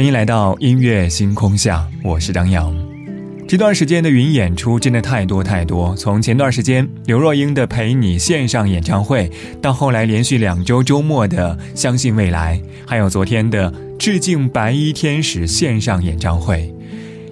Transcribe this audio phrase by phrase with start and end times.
[0.00, 2.74] 欢迎来到音乐星空下，我是张扬。
[3.46, 12.58] 这段时间的云演出真的太多太多，从前段时间刘若英的《陪你》线上演唱会，到后来连续两周周末的《相信未来》，
[12.88, 16.74] 还有昨天的《致敬白衣天使》线上演唱会。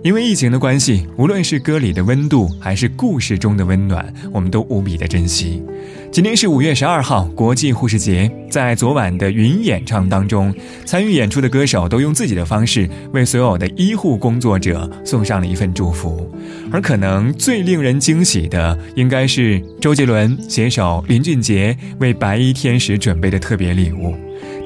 [0.09, 5.63] 因为疫情的关系，无论是歌里的温度，还是故事中的温暖，我们都无比的珍惜。
[6.11, 8.31] 今天是五月十二号，国际护士节。
[8.51, 10.55] 在昨晚的云演唱当中，
[10.87, 16.33] 参与演出的歌手都用自己的方式为所有的医护工作者送上了一份祝福。
[16.73, 24.15] 而可能最令人惊喜的，应该是周杰伦携手林俊杰为白衣天使准备的特别礼物。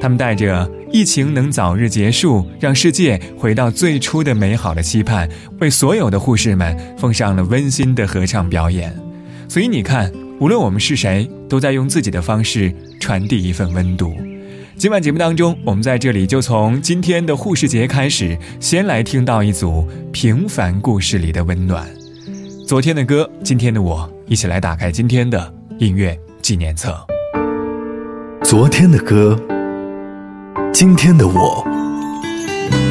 [0.01, 8.95] 他们带着疫情能早日结束，让世界回到最初的美好的期盼，为所有的护士们奉上了温馨的合唱表演。
[9.49, 10.13] 所以你看。
[10.41, 14.13] 无论我们是谁，都在用自己的方式传递一份温度。
[14.77, 21.89] 今晚节目当中，我们在这里就从今天的护士节开始，先来听到一组平凡故事里的温暖。
[22.67, 26.93] 昨天的歌，今天的我，一起来打开今天的音乐纪念册。
[28.43, 29.39] 昨天的歌，
[30.73, 31.63] 今天的我，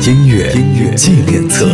[0.06, 1.66] 音乐音乐纪念册。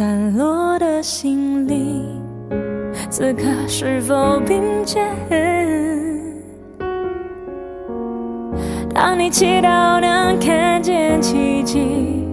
[0.00, 2.06] 散落的心灵，
[3.10, 5.06] 此刻是否并肩？
[8.94, 12.26] 当你祈祷能看见奇迹，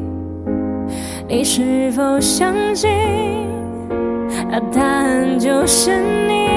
[1.28, 2.90] 你是否相信？
[4.50, 5.92] 那答案就是
[6.26, 6.48] 你。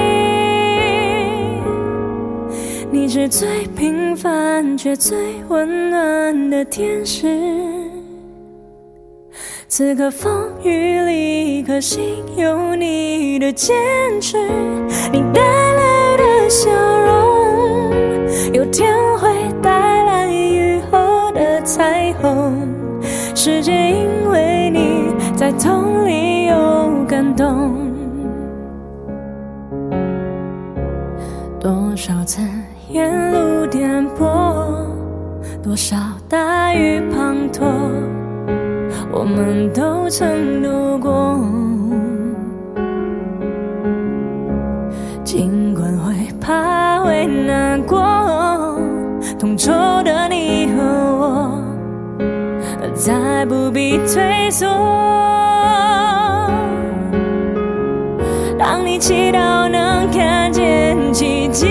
[2.89, 5.17] 你是最平凡却最
[5.49, 7.27] 温暖的天使，
[9.73, 13.73] 此刻风雨里，可心有你的坚
[14.19, 14.37] 持。
[15.13, 17.93] 你带来的笑容，
[18.51, 19.29] 有天会
[19.61, 22.67] 带来雨后的彩虹。
[23.33, 27.77] 世界因为你在痛里有感动，
[31.61, 32.41] 多少次。
[32.89, 34.85] 沿路颠簸，
[35.63, 35.95] 多少
[36.27, 37.71] 大雨滂沱，
[39.21, 41.39] 我们都曾度过。
[45.23, 48.01] 尽管会怕会难过，
[49.37, 49.71] 同舟
[50.03, 50.81] 的你和
[51.19, 51.51] 我，
[52.95, 54.67] 再不必退缩。
[58.57, 61.67] 当你祈祷能看见奇迹。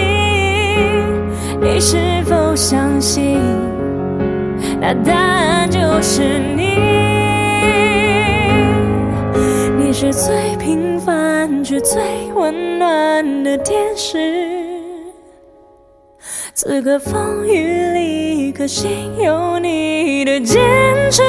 [1.61, 1.97] 你是
[2.27, 3.41] 否相信，
[4.81, 6.23] 那答案就是
[6.57, 7.20] 你？
[9.79, 12.01] 你是最平凡却最
[12.35, 14.19] 温暖的天使，
[16.55, 18.91] 此刻风雨里，可心
[19.23, 20.61] 有你的坚
[21.11, 21.23] 持。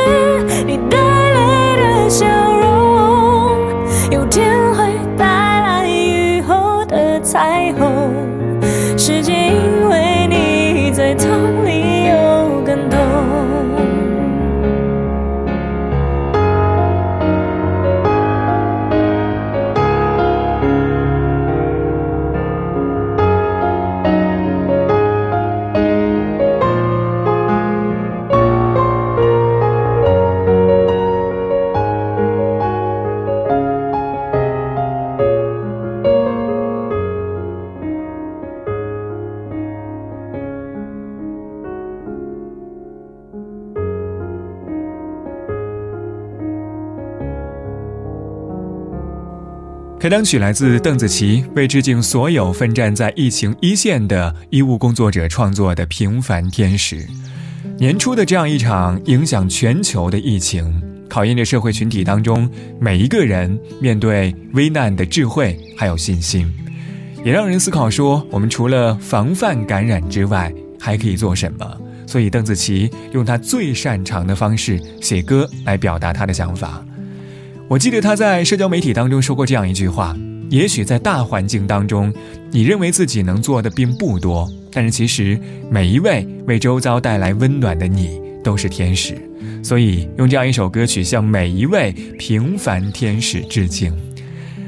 [0.66, 2.26] 你带来的笑
[2.60, 3.58] 容，
[4.12, 4.86] 有天会
[5.18, 8.14] 带来雨后的彩虹。
[8.98, 10.92] 世界因为你。
[10.94, 11.30] 在痛
[50.02, 57.04] 开当曲来自邓紫棋，为致敬所有奋战在疫情一线的医务工作者创作的《平凡天使》。
[57.78, 62.50] 年初的这样一场影响全球的疫情，考验着社会群体当中
[62.80, 66.52] 每一个人面对危难的智慧还有信心，
[67.24, 71.78] 也让人思考说，我们除了防范感染之外，还可以做什么？
[72.08, 76.84] 所以，邓紫棋用她最擅长的方式写歌来表达她的想法。
[77.72, 80.14] 我记得他在社交媒体当中说过这样一句话：
[80.50, 82.14] 也许在大环境当中，
[82.52, 85.40] 你认为自己能做的并不多，但是其实
[85.70, 89.16] 每一位为周遭带来温暖的你都是天使。
[89.64, 93.98] 所以用这样一首歌曲向每一位平凡天使致敬。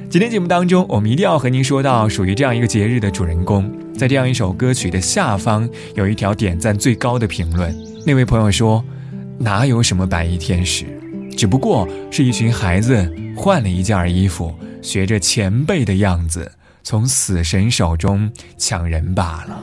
[0.10, 3.70] 今天节目当中，我们一定要和您说到属于这样一个节日的主人公。
[3.98, 8.82] 在这样一首歌曲的下方，有一条点赞最高的评论，那位朋友说
[9.40, 10.86] ：“哪有什么白衣天使？”
[11.36, 16.52] 只不过是一群孩子换了一件衣服，学着前辈的样子，
[16.84, 19.62] 从死神手中抢人罢了。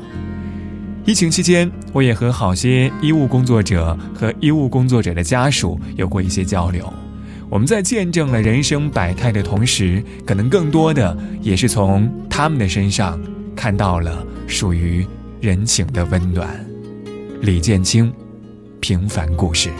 [1.07, 6.93] 疫情期间，我也和好些医务工作者和医务工作者的家属有过一些交流。
[7.49, 13.21] 我们在见证了人生百态的同时，可能更多的也是从他们的身上
[13.57, 15.05] 看到了属于
[15.41, 16.49] 人情的温暖。
[17.41, 18.13] 李建清，
[18.81, 19.71] 平凡故事。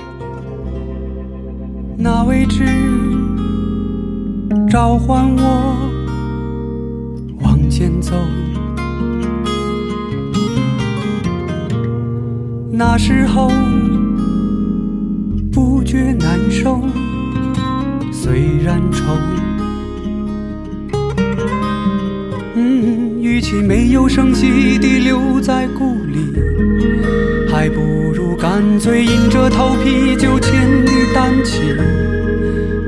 [2.03, 2.65] 那位置
[4.71, 5.77] 召唤我
[7.43, 8.15] 往前走，
[12.73, 13.51] 那时候
[15.53, 16.81] 不觉难受，
[18.11, 19.05] 虽然愁。
[22.55, 26.33] 嗯，与其没有声息地留在故里，
[27.53, 28.10] 还不
[28.61, 31.63] 干脆硬着头皮就千里单骑。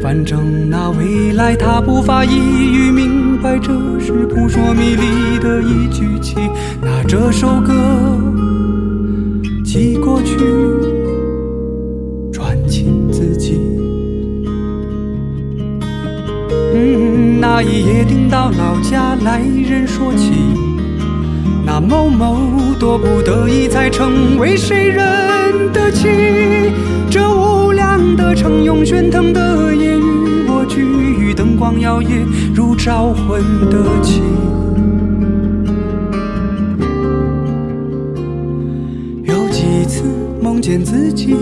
[0.02, 6.36] 反正那未来他不发一语明白，这是扑朔迷离的一句棋。
[6.82, 7.72] 那这首歌
[9.64, 10.36] 寄过去，
[12.30, 13.58] 传情自己。
[16.74, 20.34] 嗯，那一夜听到老家来人说起，
[21.72, 22.36] 那某某
[22.78, 26.06] 多不得已才成为谁人的妻。
[27.10, 29.98] 这无量的城，用喧腾的夜。
[31.18, 34.20] 与灯光摇曳如招魂的旗。
[39.24, 40.02] 有几次
[40.42, 41.34] 梦见自己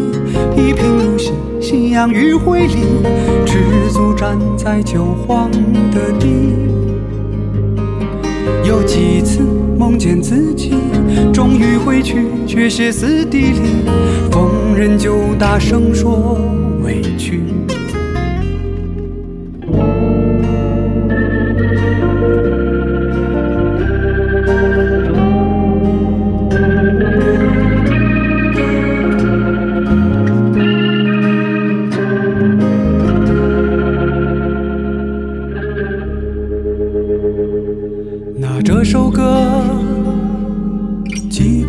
[0.56, 2.76] 一贫如洗，夕阳余晖里，
[3.44, 3.58] 赤
[3.90, 5.50] 足站在旧荒
[5.90, 6.89] 的地。
[8.64, 9.40] 有几次
[9.78, 10.72] 梦见自己
[11.32, 13.60] 终于回去，却歇斯底里，
[14.30, 16.38] 逢人就大声说
[16.82, 17.42] 委屈。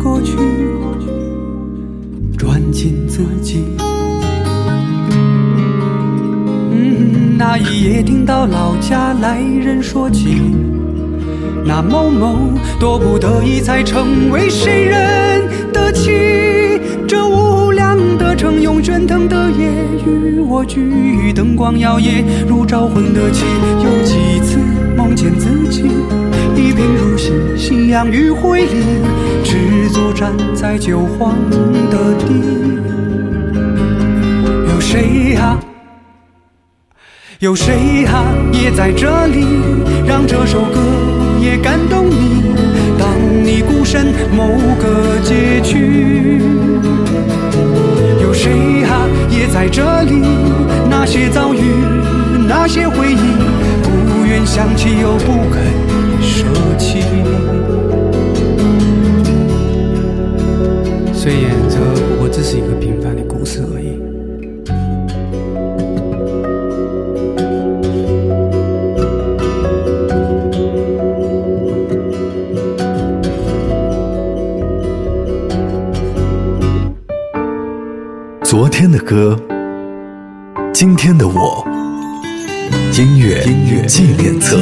[0.02, 0.36] 过去
[2.36, 3.64] 转进自己
[7.38, 10.40] 那一夜，听到老家来人说起
[11.64, 12.36] 那某某，
[12.80, 16.10] 多不得已才成为谁人的妻。
[17.06, 19.70] 这无量的城，用喧腾的夜
[20.04, 23.44] 与我聚，灯光摇曳如招魂的旗。
[23.84, 24.58] 有几次
[24.96, 25.84] 梦见自己
[26.72, 28.82] 一贫如洗，夕阳余晖里，
[29.44, 31.36] 赤足站在旧荒
[31.90, 32.32] 的地。
[34.72, 35.60] 有谁啊？
[37.40, 38.24] 有谁啊，
[38.54, 39.44] 也在这里，
[40.06, 40.80] 让这首歌
[41.42, 42.54] 也感动你？
[42.98, 43.06] 当
[43.44, 44.48] 你孤身某
[44.80, 46.40] 个街区，
[48.22, 50.22] 有谁啊，也在这里？
[50.88, 51.60] 那些遭遇，
[52.48, 53.36] 那些回忆，
[54.08, 55.91] 不愿想起又不肯
[56.32, 56.46] 舍
[56.78, 57.02] 弃。
[61.12, 61.76] 虽然这
[62.08, 64.00] 不过只是一个平凡的故事而已。
[78.42, 79.38] 昨天的歌，
[80.72, 81.64] 今天的我，
[82.98, 84.58] 音乐音乐纪念册。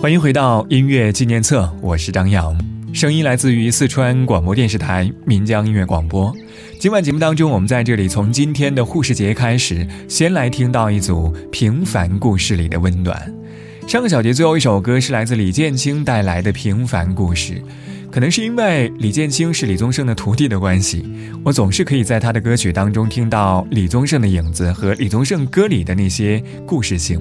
[0.00, 2.56] 欢迎回到音乐纪念册，我是张扬，
[2.94, 6.32] 声音来自于四川广播电视台岷江音乐广播。
[6.78, 13.20] 今晚节目当中，我们在这里从今天的护士节开始，先来听到一组平凡故事里的温暖。
[13.88, 17.54] 上个小节最后一首歌是来自李建清带来的《平凡故事》，
[18.08, 21.04] 可能是因为李建清是李宗盛的徒弟的关系，
[21.44, 27.20] 我总是可以在他的歌曲当中听到李宗盛的影子和李宗盛歌里的那些故事性。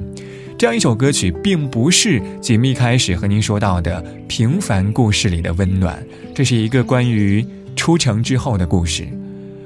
[0.58, 7.46] 这样一首歌曲，并不是节目一开始和您说到的平凡故事里的温暖，这是一个关于
[7.76, 9.08] 出城之后的故事。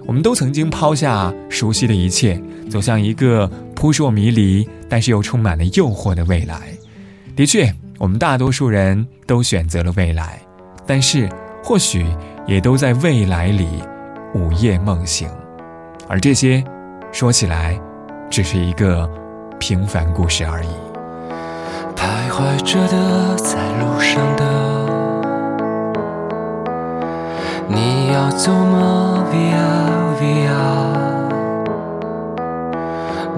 [0.06, 2.38] 我们都曾经抛下熟悉的一切，
[2.70, 6.74] 走向一个扑朔迷离，但是又充满了诱惑的未来。
[7.38, 10.42] 的确，我们大多数人都选择了未来，
[10.86, 11.30] 但是
[11.64, 12.06] 或许
[12.46, 13.66] 也都在未来里
[14.36, 15.30] 午夜梦醒。
[16.10, 16.62] 而这些，
[17.14, 17.80] 说起来，
[18.30, 19.10] 只是一个
[19.62, 20.70] 平凡故事而已。
[21.96, 24.44] 徘徊着的，在路上的。
[27.68, 30.50] 你要走吗？Via Via，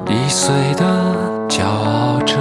[0.08, 0.86] 易碎的
[1.50, 2.38] 骄傲着，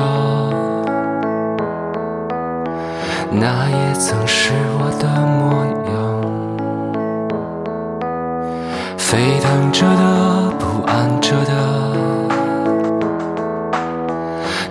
[3.33, 5.93] 那也曾是我的模样。
[8.97, 11.53] 沸腾着的，不安着的，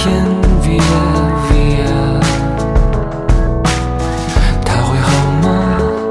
[0.00, 0.14] 天
[0.62, 1.90] ，via，via。
[4.64, 5.10] 他会好
[5.42, 5.48] 吗？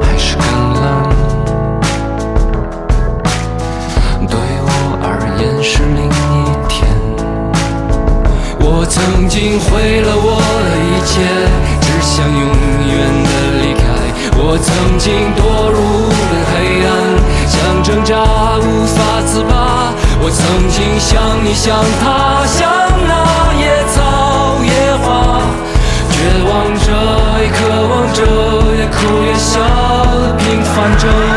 [0.01, 0.43] 还是更
[0.75, 0.83] 冷？
[4.27, 4.67] 对我
[5.01, 5.07] 而
[5.39, 6.75] 言是另一天。
[8.59, 10.35] 我曾经毁了我
[10.67, 11.23] 的一切，
[11.79, 12.43] 只想永
[12.91, 13.29] 远的
[13.61, 13.81] 离开。
[14.35, 14.67] 我曾
[14.99, 15.39] 经堕
[15.71, 15.79] 入
[16.11, 16.91] 了黑暗，
[17.47, 18.11] 想挣扎，
[18.59, 19.95] 无法自拔。
[20.19, 22.67] 我曾经像你，像他，像
[23.07, 23.46] 那。
[26.27, 26.91] 绝望着
[27.41, 28.21] 也渴望着
[28.75, 29.61] 也哭也笑
[30.37, 31.36] 平凡着。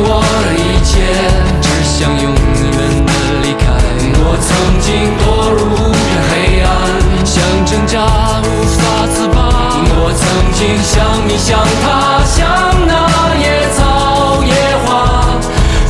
[11.41, 12.47] 像他，像
[12.85, 12.93] 那
[13.35, 14.53] 野草野
[14.85, 14.87] 花，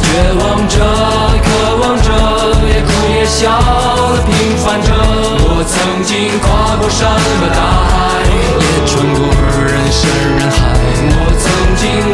[0.01, 0.79] 绝望着，
[1.43, 1.45] 渴
[1.81, 2.07] 望着，
[2.65, 3.51] 也哭也笑
[4.15, 4.87] 的平凡着。
[5.43, 7.59] 我曾经跨过山和大
[7.91, 8.23] 海，
[8.61, 9.19] 也穿过
[9.59, 9.99] 人山
[10.37, 10.55] 人海。
[11.19, 11.43] 我曾
[11.75, 12.10] 经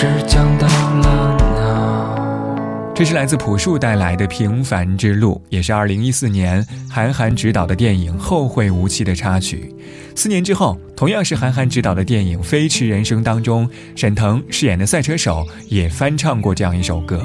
[0.00, 9.74] 是将到了哪这是来自朴树带来的平凡之路也是二零一四年韩寒执导的电影后会无期的插曲。
[10.14, 17.20] 四年之后同样是韩寒执导的电影飞驰人生当中沈腾饰演的赛车手也翻唱过这样一首歌。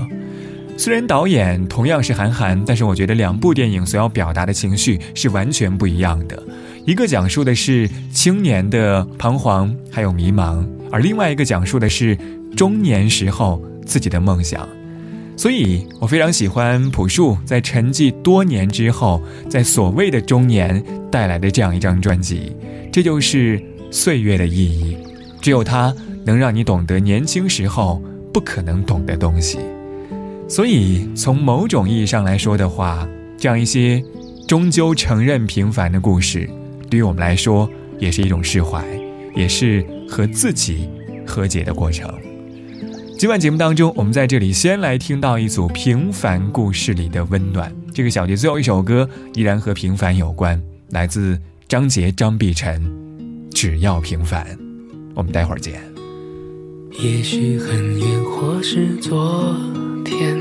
[0.76, 6.42] 虽然导演同样是韩寒，但是我觉得两部电影所要表达的情绪是完全不一样的。
[6.86, 12.18] 一个讲述的是青年的彷徨还有迷茫，而另外一个讲述的是
[12.58, 14.68] 中年时候自己的梦想。
[15.38, 22.56] 所以我非常喜欢朴树在沉寂多年之后，在所谓的中年带来的这样一张专辑。
[22.92, 24.98] 这就是岁月的意义，
[25.42, 28.02] 只有它能让你懂得年轻时候
[28.34, 29.60] 不可能懂的东西。
[30.48, 33.08] 所以从某种意义上来说的话，
[33.38, 34.04] 这样一些
[34.48, 36.50] 终究承认平凡的故事。
[36.90, 38.86] 对于我们来说，也是一种释怀，
[39.36, 40.88] 也是和自己
[41.26, 42.14] 和解的过程。
[43.18, 47.74] 今晚节目当中，我们在这里先来听到一组平凡故事里的温暖。
[47.94, 52.84] 这个小节最后一首歌依然和平凡有关，来自张杰、张碧晨。
[53.52, 54.46] 只要平凡，
[55.16, 55.82] 我们待会儿见。
[56.92, 59.56] 也许很远，或是昨
[60.04, 60.38] 天，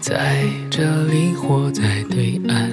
[0.00, 2.70] 在这里或在对岸。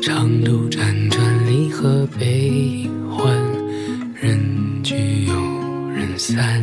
[0.00, 3.26] 长途辗转，离合悲欢，
[4.14, 4.38] 人
[4.82, 5.34] 聚又
[5.90, 6.62] 人散。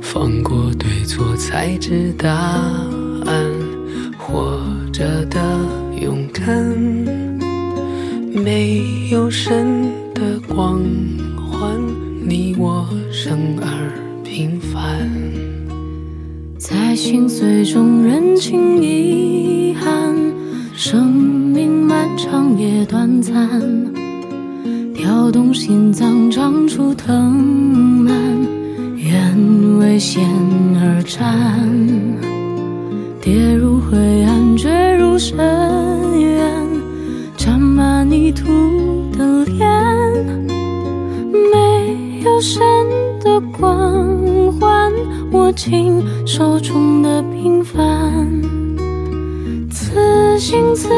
[0.00, 3.44] 放过对错，才知答案。
[4.18, 4.58] 活
[4.92, 5.38] 着的
[6.00, 6.48] 勇敢，
[8.32, 10.80] 没有神的光
[11.36, 11.78] 环，
[12.26, 15.10] 你我生而平凡，
[16.66, 20.16] 在心碎中认清遗憾，
[20.74, 21.84] 生命。
[21.86, 23.34] 漫长也短暂，
[24.94, 27.34] 跳动心脏长出藤
[28.02, 28.14] 蔓，
[28.96, 30.24] 愿为险
[30.80, 31.68] 而战，
[33.20, 35.36] 跌入灰暗，坠入深
[36.18, 36.40] 渊，
[37.36, 39.68] 沾满泥土的脸，
[41.52, 42.62] 没有神
[43.20, 44.13] 的光，
[45.34, 47.82] 握紧手中的平凡。
[49.68, 50.88] 此心此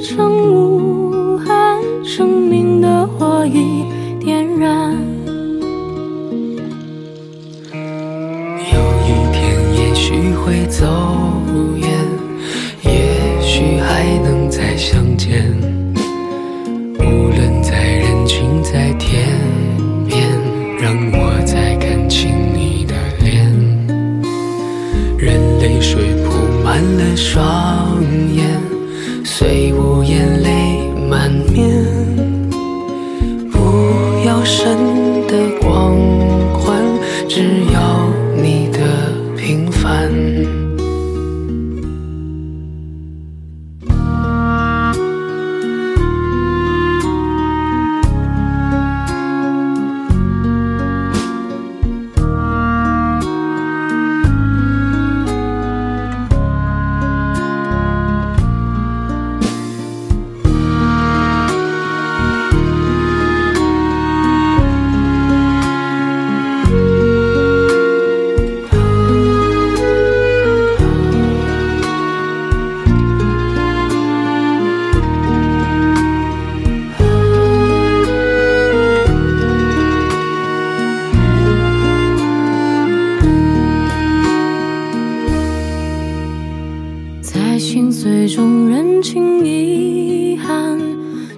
[0.00, 3.84] 生无憾，生命的火已
[4.20, 4.96] 点燃。
[7.72, 10.86] 有一天也许会走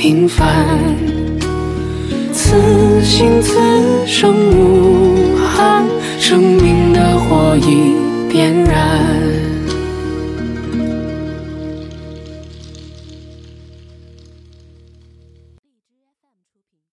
[0.00, 0.66] 平凡。
[2.32, 3.58] 此心此
[4.06, 5.84] 生无憾。
[6.18, 7.96] 生命的火已
[8.30, 9.39] 点燃。